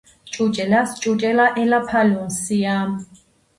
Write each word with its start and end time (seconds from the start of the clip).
ჭუჭელას 0.31 0.89
ჭუჭელა 1.01 1.47
ელაფალუნსია. 1.61 2.77